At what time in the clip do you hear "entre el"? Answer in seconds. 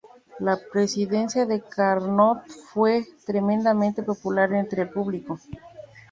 4.51-4.89